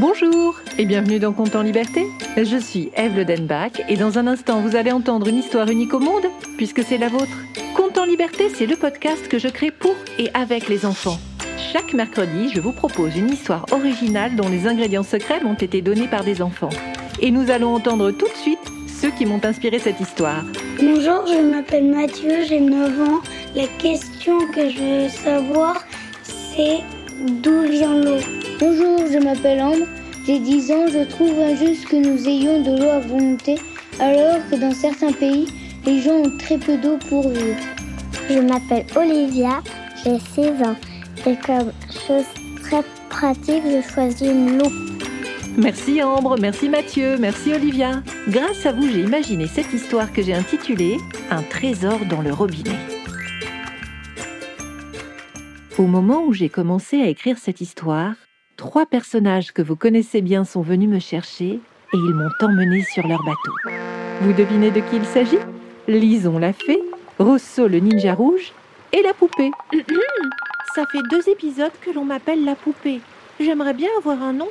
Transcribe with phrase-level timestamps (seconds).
[0.00, 2.06] Bonjour et bienvenue dans Compte en Liberté.
[2.34, 5.92] Je suis Eve Le Denbach et dans un instant vous allez entendre une histoire unique
[5.92, 6.24] au monde
[6.56, 7.36] puisque c'est la vôtre.
[7.76, 11.18] Compte en Liberté, c'est le podcast que je crée pour et avec les enfants.
[11.70, 16.08] Chaque mercredi, je vous propose une histoire originale dont les ingrédients secrets m'ont été donnés
[16.08, 16.70] par des enfants.
[17.20, 20.44] Et nous allons entendre tout de suite ceux qui m'ont inspiré cette histoire.
[20.78, 23.20] Bonjour, je m'appelle Mathieu, j'ai 9 ans.
[23.54, 25.84] La question que je veux savoir,
[26.22, 26.78] c'est
[27.42, 28.39] d'où vient l'eau?
[28.60, 29.86] Bonjour, je m'appelle Ambre,
[30.26, 30.86] j'ai 10 ans.
[30.86, 33.54] Je trouve injuste que nous ayons de l'eau à volonté,
[33.98, 35.46] alors que dans certains pays,
[35.86, 37.56] les gens ont très peu d'eau pour vivre.
[38.28, 39.62] Je m'appelle Olivia,
[40.04, 40.76] j'ai 6 ans.
[41.26, 41.72] Et comme
[42.06, 42.26] chose
[42.62, 44.74] très pratique, je choisis loupe.
[45.56, 48.02] Merci Ambre, merci Mathieu, merci Olivia.
[48.28, 50.98] Grâce à vous, j'ai imaginé cette histoire que j'ai intitulée
[51.30, 52.76] Un trésor dans le robinet.
[55.78, 58.12] Au moment où j'ai commencé à écrire cette histoire,
[58.60, 61.60] trois personnages que vous connaissez bien sont venus me chercher et
[61.94, 63.54] ils m'ont emmené sur leur bateau.
[64.20, 65.38] Vous devinez de qui il s'agit?
[65.88, 66.78] Lison la fée,
[67.18, 68.52] Rousseau le ninja rouge
[68.92, 69.50] et la poupée.
[70.74, 73.00] Ça fait deux épisodes que l'on m'appelle la poupée.
[73.40, 74.48] J'aimerais bien avoir un nom.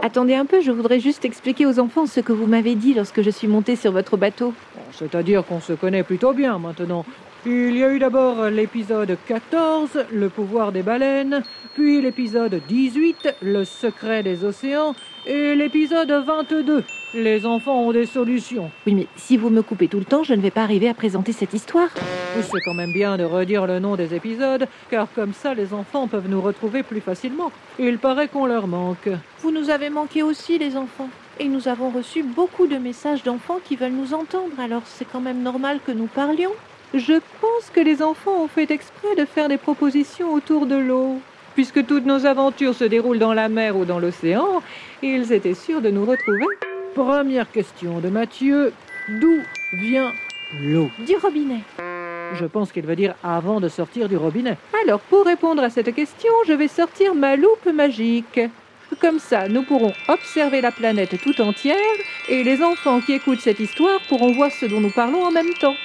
[0.00, 3.20] Attendez un peu, je voudrais juste expliquer aux enfants ce que vous m'avez dit lorsque
[3.20, 4.54] je suis montée sur votre bateau.
[4.92, 7.04] C'est-à-dire qu'on se connaît plutôt bien maintenant.
[7.46, 13.64] Il y a eu d'abord l'épisode 14, Le pouvoir des baleines, puis l'épisode 18, Le
[13.64, 14.94] secret des océans,
[15.26, 18.70] et l'épisode 22, Les enfants ont des solutions.
[18.86, 20.92] Oui, mais si vous me coupez tout le temps, je ne vais pas arriver à
[20.92, 21.88] présenter cette histoire.
[22.42, 26.08] C'est quand même bien de redire le nom des épisodes, car comme ça les enfants
[26.08, 27.52] peuvent nous retrouver plus facilement.
[27.78, 29.08] Il paraît qu'on leur manque.
[29.38, 31.08] Vous nous avez manqué aussi, les enfants.
[31.38, 35.22] Et nous avons reçu beaucoup de messages d'enfants qui veulent nous entendre, alors c'est quand
[35.22, 36.52] même normal que nous parlions.
[36.94, 41.20] Je pense que les enfants ont fait exprès de faire des propositions autour de l'eau.
[41.54, 44.62] Puisque toutes nos aventures se déroulent dans la mer ou dans l'océan,
[45.02, 46.46] ils étaient sûrs de nous retrouver.
[46.94, 48.72] Première question de Mathieu,
[49.08, 49.38] d'où
[49.72, 50.12] vient
[50.60, 50.90] l'eau?
[51.06, 51.60] Du robinet.
[52.34, 54.56] Je pense qu'il veut dire avant de sortir du robinet.
[54.84, 58.40] Alors, pour répondre à cette question, je vais sortir ma loupe magique.
[59.00, 61.76] Comme ça, nous pourrons observer la planète tout entière
[62.28, 65.54] et les enfants qui écoutent cette histoire pourront voir ce dont nous parlons en même
[65.60, 65.76] temps.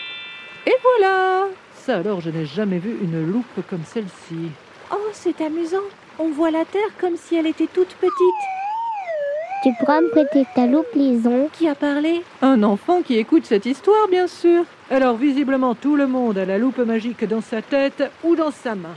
[0.65, 1.45] Et voilà
[1.75, 4.49] Ça alors, je n'ai jamais vu une loupe comme celle-ci.
[4.91, 5.77] Oh, c'est amusant.
[6.19, 8.43] On voit la Terre comme si elle était toute petite.
[9.63, 12.23] Tu pourras me prêter ta loupe, Lison Qui a parlé?
[12.41, 14.63] Un enfant qui écoute cette histoire, bien sûr.
[14.91, 18.75] Alors, visiblement, tout le monde a la loupe magique dans sa tête ou dans sa
[18.75, 18.93] main.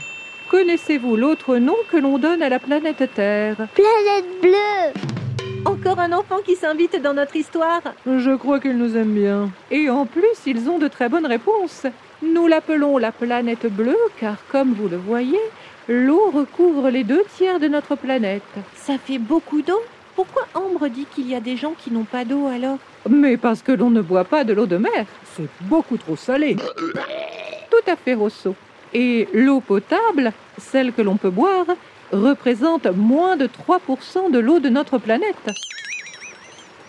[0.51, 3.55] Connaissez-vous l'autre nom que l'on donne à la planète Terre?
[3.73, 5.18] Planète bleue
[5.65, 7.81] Encore un enfant qui s'invite dans notre histoire.
[8.05, 9.49] Je crois qu'ils nous aiment bien.
[9.71, 11.85] Et en plus, ils ont de très bonnes réponses.
[12.21, 15.39] Nous l'appelons la planète bleue car, comme vous le voyez,
[15.87, 18.43] l'eau recouvre les deux tiers de notre planète.
[18.75, 19.79] Ça fait beaucoup d'eau
[20.15, 22.77] Pourquoi Ambre dit qu'il y a des gens qui n'ont pas d'eau alors?
[23.09, 25.05] Mais parce que l'on ne boit pas de l'eau de mer.
[25.35, 26.55] C'est beaucoup trop salé.
[26.55, 28.55] Tout à fait, Rousseau.
[28.93, 31.65] Et l'eau potable, celle que l'on peut boire,
[32.11, 35.35] représente moins de 3% de l'eau de notre planète.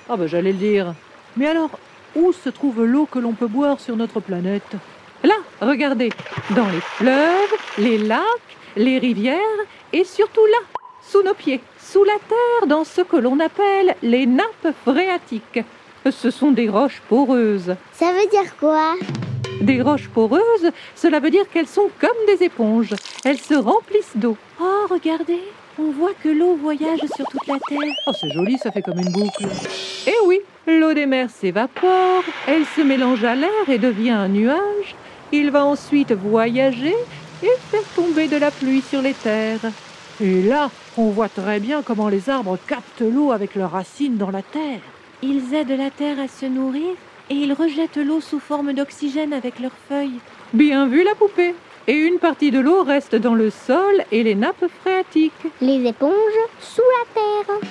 [0.09, 0.95] Ah ben j'allais le dire.
[1.37, 1.71] Mais alors,
[2.17, 4.77] où se trouve l'eau que l'on peut boire sur notre planète?
[5.23, 6.11] Là, regardez,
[6.51, 8.21] dans les fleuves, les lacs,
[8.77, 9.39] les rivières
[9.93, 10.59] et surtout là,
[11.03, 15.61] sous nos pieds, sous la terre, dans ce que l'on appelle les nappes phréatiques.
[16.11, 17.77] Ce sont des roches poreuses.
[17.93, 18.95] Ça veut dire quoi?
[19.61, 22.95] Des roches poreuses, cela veut dire qu'elles sont comme des éponges.
[23.25, 24.37] Elles se remplissent d'eau.
[24.61, 25.41] Oh, regardez
[25.79, 27.93] On voit que l'eau voyage sur toute la Terre.
[28.07, 29.47] Oh, c'est joli, ça fait comme une boucle.
[30.07, 34.95] Eh oui, l'eau des mers s'évapore, elle se mélange à l'air et devient un nuage.
[35.33, 36.97] Il va ensuite voyager
[37.43, 39.71] et faire tomber de la pluie sur les terres.
[40.21, 44.31] Et là, on voit très bien comment les arbres captent l'eau avec leurs racines dans
[44.31, 44.81] la terre.
[45.23, 46.97] Ils aident la Terre à se nourrir
[47.31, 50.21] et ils rejettent l'eau sous forme d'oxygène avec leurs feuilles.
[50.53, 51.55] Bien vu la poupée.
[51.87, 55.33] Et une partie de l'eau reste dans le sol et les nappes phréatiques.
[55.61, 56.13] Les éponges
[56.61, 57.71] sous la terre.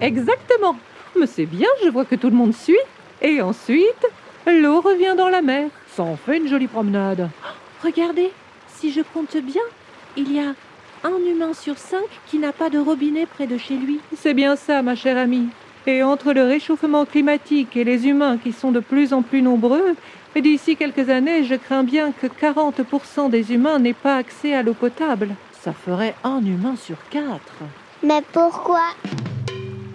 [0.00, 0.76] Exactement.
[1.18, 2.76] Mais c'est bien, je vois que tout le monde suit.
[3.20, 4.06] Et ensuite,
[4.46, 5.70] l'eau revient dans la mer.
[5.88, 7.28] Ça en fait une jolie promenade.
[7.82, 8.30] Regardez,
[8.68, 9.62] si je compte bien,
[10.16, 10.54] il y a
[11.04, 14.00] un humain sur cinq qui n'a pas de robinet près de chez lui.
[14.16, 15.48] C'est bien ça, ma chère amie.
[15.86, 19.96] Et entre le réchauffement climatique et les humains qui sont de plus en plus nombreux,
[20.40, 24.74] d'ici quelques années, je crains bien que 40% des humains n'aient pas accès à l'eau
[24.74, 25.30] potable.
[25.52, 27.54] Ça ferait un humain sur quatre.
[28.02, 28.82] Mais pourquoi?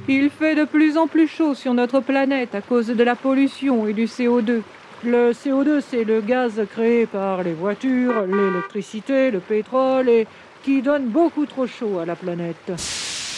[0.10, 3.88] Il fait de plus en plus chaud sur notre planète à cause de la pollution
[3.88, 4.62] et du CO2.
[5.04, 10.28] Le CO2, c'est le gaz créé par les voitures, l'électricité, le pétrole et
[10.64, 12.72] qui donne beaucoup trop chaud à la planète.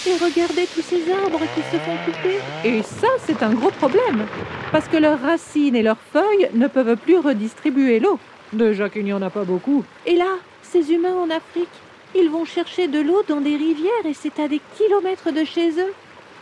[0.07, 2.39] Et regardez tous ces arbres qui se font couper.
[2.63, 4.25] Et ça, c'est un gros problème.
[4.71, 8.17] Parce que leurs racines et leurs feuilles ne peuvent plus redistribuer l'eau.
[8.53, 9.83] Déjà qu'il n'y en a pas beaucoup.
[10.05, 11.67] Et là, ces humains en Afrique,
[12.15, 15.71] ils vont chercher de l'eau dans des rivières et c'est à des kilomètres de chez
[15.71, 15.93] eux.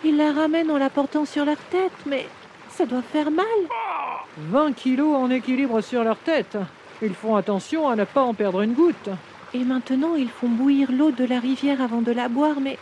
[0.05, 2.27] Ils la ramènent en la portant sur leur tête, mais
[2.69, 3.45] ça doit faire mal.
[4.51, 6.57] 20 kilos en équilibre sur leur tête.
[7.01, 9.09] Ils font attention à ne pas en perdre une goutte.
[9.53, 12.77] Et maintenant, ils font bouillir l'eau de la rivière avant de la boire, mais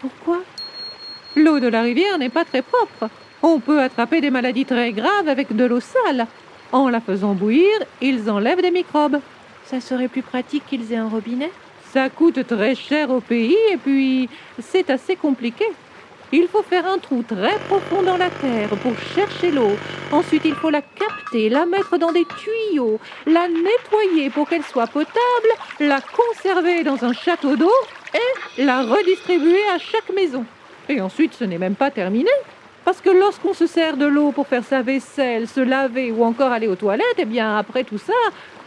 [0.00, 0.38] pourquoi?
[1.36, 3.10] L'eau de la rivière n'est pas très propre.
[3.42, 6.26] On peut attraper des maladies très graves avec de l'eau sale.
[6.72, 9.20] En la faisant bouillir, ils enlèvent des microbes.
[9.66, 11.50] Ça serait plus pratique qu'ils aient un robinet?
[11.92, 14.28] Ça coûte très cher au pays et puis
[14.60, 15.64] c'est assez compliqué.
[16.32, 19.76] Il faut faire un trou très profond dans la terre pour chercher l'eau.
[20.10, 24.88] Ensuite, il faut la capter, la mettre dans des tuyaux, la nettoyer pour qu'elle soit
[24.88, 27.70] potable, la conserver dans un château d'eau
[28.14, 30.44] et la redistribuer à chaque maison.
[30.88, 32.30] Et ensuite, ce n'est même pas terminé.
[32.84, 36.52] Parce que lorsqu'on se sert de l'eau pour faire sa vaisselle, se laver ou encore
[36.52, 38.12] aller aux toilettes, eh bien après tout ça,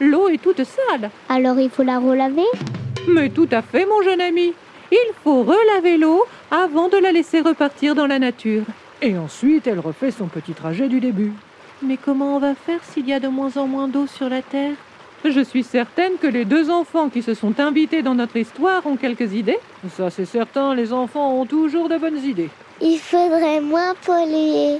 [0.01, 1.09] l'eau est toute sale.
[1.30, 2.44] Alors il faut la relaver?
[3.07, 4.53] Mais tout à fait, mon jeune ami.
[4.91, 8.63] Il faut relaver l'eau avant de la laisser repartir dans la nature.
[9.01, 11.31] Et ensuite, elle refait son petit trajet du début.
[11.81, 14.42] Mais comment on va faire s'il y a de moins en moins d'eau sur la
[14.42, 14.75] terre?
[15.25, 18.95] Je suis certaine que les deux enfants qui se sont invités dans notre histoire ont
[18.95, 19.60] quelques idées.
[19.98, 22.50] Ça, c'est certain, les enfants ont toujours de bonnes idées.
[22.81, 24.80] Il faudrait moins polluer.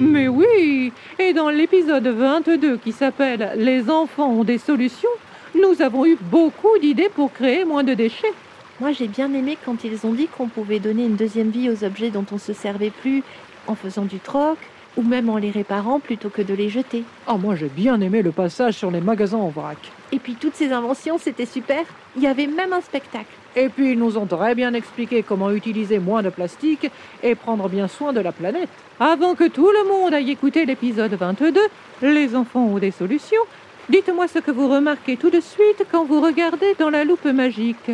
[0.00, 5.10] Mais oui Et dans l'épisode 22 qui s'appelle Les enfants ont des solutions,
[5.54, 8.32] nous avons eu beaucoup d'idées pour créer moins de déchets.
[8.80, 11.84] Moi, j'ai bien aimé quand ils ont dit qu'on pouvait donner une deuxième vie aux
[11.84, 13.22] objets dont on se servait plus
[13.66, 14.58] en faisant du troc
[14.96, 17.04] ou même en les réparant plutôt que de les jeter.
[17.26, 19.78] Ah, moi j'ai bien aimé le passage sur les magasins en vrac.
[20.12, 21.84] Et puis toutes ces inventions, c'était super.
[22.16, 23.26] Il y avait même un spectacle.
[23.56, 26.90] Et puis ils nous ont très bien expliqué comment utiliser moins de plastique
[27.22, 28.68] et prendre bien soin de la planète.
[29.00, 31.60] Avant que tout le monde aille écouter l'épisode 22,
[32.02, 33.42] les enfants ont des solutions.
[33.88, 37.90] Dites-moi ce que vous remarquez tout de suite quand vous regardez dans la loupe magique.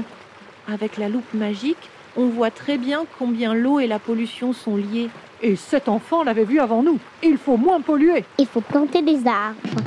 [0.73, 5.11] Avec la loupe magique, on voit très bien combien l'eau et la pollution sont liées.
[5.43, 6.99] Et cet enfant l'avait vu avant nous.
[7.23, 8.25] Il faut moins polluer.
[8.39, 9.81] Il faut planter des arbres.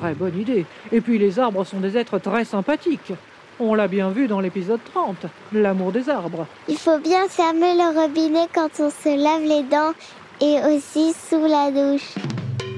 [0.00, 0.64] Très bonne idée.
[0.90, 3.12] Et puis les arbres sont des êtres très sympathiques.
[3.60, 6.46] On l'a bien vu dans l'épisode 30, l'amour des arbres.
[6.68, 9.92] Il faut bien fermer le robinet quand on se lave les dents
[10.40, 12.14] et aussi sous la douche.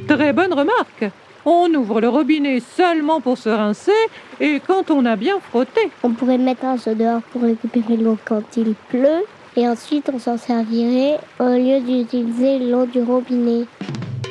[0.08, 1.10] Très bonne remarque.
[1.44, 3.92] On ouvre le robinet seulement pour se rincer
[4.40, 5.90] et quand on a bien frotté.
[6.02, 9.24] On pourrait mettre un seau dehors pour récupérer l'eau quand il pleut
[9.58, 13.66] et ensuite on s'en servirait au lieu d'utiliser l'eau du robinet.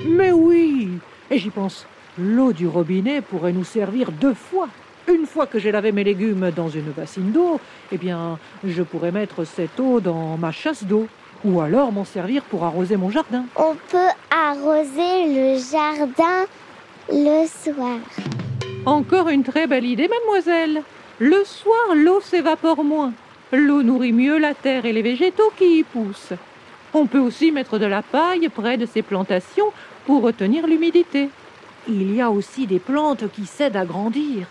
[0.07, 0.89] Mais oui
[1.29, 1.85] Et j'y pense,
[2.17, 4.69] l'eau du robinet pourrait nous servir deux fois.
[5.09, 7.59] Une fois que j'ai lavé mes légumes dans une bassine d'eau,
[7.91, 11.07] eh bien, je pourrais mettre cette eau dans ma chasse d'eau.
[11.43, 13.43] Ou alors m'en servir pour arroser mon jardin.
[13.57, 16.45] On peut arroser le jardin
[17.09, 17.99] le soir.
[18.85, 20.83] Encore une très belle idée, mademoiselle.
[21.19, 23.13] Le soir, l'eau s'évapore moins.
[23.53, 26.33] L'eau nourrit mieux la terre et les végétaux qui y poussent.
[26.93, 29.71] On peut aussi mettre de la paille près de ces plantations
[30.05, 31.29] pour retenir l'humidité.
[31.87, 34.47] Il y a aussi des plantes qui s'aident à grandir.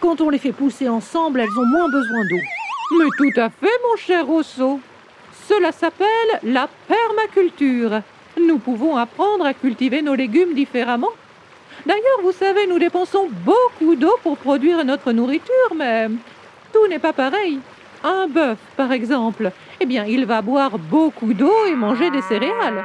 [0.00, 2.42] Quand on les fait pousser ensemble, elles ont moins besoin d'eau.
[2.98, 4.78] Mais tout à fait, mon cher Rousseau.
[5.48, 6.06] Cela s'appelle
[6.42, 8.02] la permaculture.
[8.38, 11.12] Nous pouvons apprendre à cultiver nos légumes différemment.
[11.86, 16.08] D'ailleurs, vous savez, nous dépensons beaucoup d'eau pour produire notre nourriture, mais
[16.72, 17.58] tout n'est pas pareil.
[18.04, 22.84] Un bœuf, par exemple, eh bien, il va boire beaucoup d'eau et manger des céréales.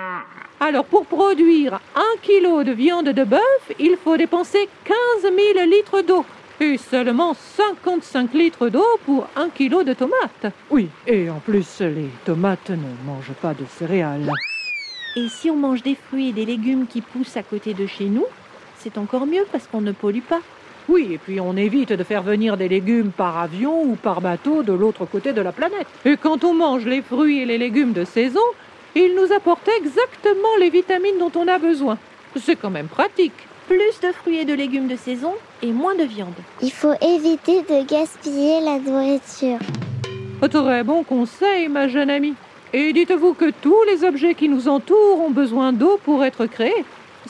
[0.62, 5.36] Alors, pour produire un kilo de viande de bœuf, il faut dépenser 15 000
[5.70, 6.24] litres d'eau.
[6.62, 10.54] Et seulement 55 litres d'eau pour un kilo de tomates.
[10.70, 14.32] Oui, et en plus, les tomates ne mangent pas de céréales.
[15.18, 18.06] Et si on mange des fruits et des légumes qui poussent à côté de chez
[18.06, 18.26] nous,
[18.78, 20.40] c'est encore mieux parce qu'on ne pollue pas.
[20.90, 24.64] Oui, et puis on évite de faire venir des légumes par avion ou par bateau
[24.64, 25.86] de l'autre côté de la planète.
[26.04, 28.42] Et quand on mange les fruits et les légumes de saison,
[28.96, 32.00] ils nous apportent exactement les vitamines dont on a besoin.
[32.36, 33.34] C'est quand même pratique.
[33.68, 36.34] Plus de fruits et de légumes de saison et moins de viande.
[36.60, 39.60] Il faut éviter de gaspiller la nourriture.
[40.42, 42.34] Très bon conseil, ma jeune amie.
[42.74, 46.84] Et dites-vous que tous les objets qui nous entourent ont besoin d'eau pour être créés.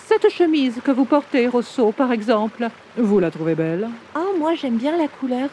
[0.07, 4.77] Cette chemise que vous portez, Rousseau, par exemple, vous la trouvez belle Oh, moi j'aime
[4.77, 5.49] bien la couleur.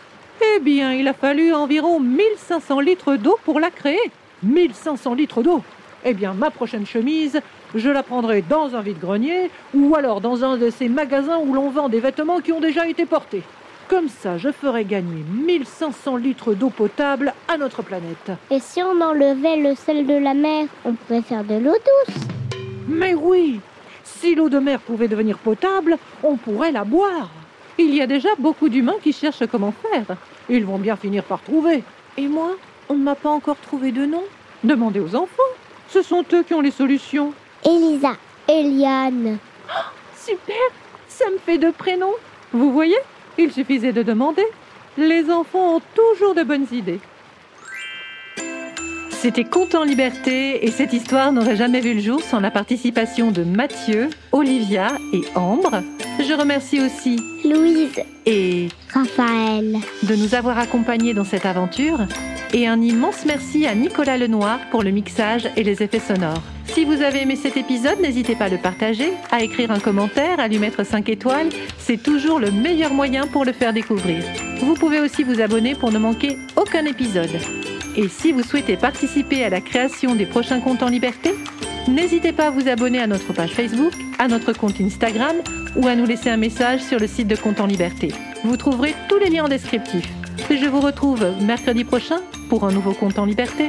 [0.56, 4.10] Eh bien, il a fallu environ 1500 litres d'eau pour la créer.
[4.42, 5.62] 1500 litres d'eau
[6.04, 7.40] Eh bien, ma prochaine chemise,
[7.74, 11.70] je la prendrai dans un vide-grenier ou alors dans un de ces magasins où l'on
[11.70, 13.42] vend des vêtements qui ont déjà été portés.
[13.88, 18.32] Comme ça, je ferai gagner 1500 litres d'eau potable à notre planète.
[18.50, 22.16] Et si on enlevait le sel de la mer, on pourrait faire de l'eau douce.
[22.88, 23.60] Mais oui,
[24.06, 27.30] si l'eau de mer pouvait devenir potable, on pourrait la boire.
[27.78, 30.16] Il y a déjà beaucoup d'humains qui cherchent comment faire.
[30.48, 31.82] Ils vont bien finir par trouver.
[32.16, 32.52] Et moi,
[32.88, 34.22] on ne m'a pas encore trouvé de nom.
[34.64, 35.52] Demandez aux enfants.
[35.88, 37.32] Ce sont eux qui ont les solutions.
[37.64, 38.16] Elisa,
[38.48, 39.38] Eliane.
[40.16, 40.56] Super,
[41.08, 42.14] ça me fait deux prénoms.
[42.52, 42.96] Vous voyez,
[43.38, 44.46] il suffisait de demander.
[44.96, 47.00] Les enfants ont toujours de bonnes idées.
[49.18, 53.32] C'était Conte en liberté et cette histoire n'aurait jamais vu le jour sans la participation
[53.32, 55.82] de Mathieu, Olivia et Ambre.
[56.20, 59.78] Je remercie aussi Louise, et Raphaël.
[60.02, 62.00] de nous avoir accompagnés dans cette aventure.
[62.52, 66.42] Et un immense merci à Nicolas Lenoir pour le mixage et les effets sonores.
[66.66, 70.38] Si vous avez aimé cet épisode, n'hésitez pas à le partager, à écrire un commentaire,
[70.38, 71.48] à lui mettre 5 étoiles.
[71.78, 74.22] C'est toujours le meilleur moyen pour le faire découvrir.
[74.60, 77.30] Vous pouvez aussi vous abonner pour ne manquer aucun épisode.
[77.96, 81.34] Et si vous souhaitez participer à la création des prochains comptes en liberté,
[81.88, 85.36] n'hésitez pas à vous abonner à notre page Facebook, à notre compte Instagram
[85.76, 88.12] ou à nous laisser un message sur le site de Compte en liberté.
[88.44, 90.04] Vous trouverez tous les liens en descriptif.
[90.50, 93.68] Et je vous retrouve mercredi prochain pour un nouveau compte en liberté.